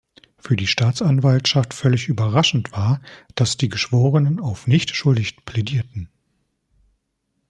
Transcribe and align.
Für 0.39 0.55
die 0.55 0.65
Staatsanwaltschaft 0.65 1.75
völlig 1.75 2.07
überraschend 2.07 2.71
war, 2.71 3.03
dass 3.35 3.57
die 3.57 3.69
Geschworenen 3.69 4.39
auf 4.39 4.65
"nicht 4.65 4.95
schuldig" 4.95 5.45
plädierten. 5.45 6.09